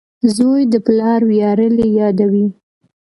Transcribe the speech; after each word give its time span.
•زوی 0.35 0.61
د 0.73 0.75
پلار 0.85 1.19
ویاړلی 1.29 1.87
یاد 1.99 2.17
وي. 2.31 2.47